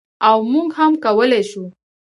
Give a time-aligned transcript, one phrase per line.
[0.27, 1.63] او موږ هم کولی شو.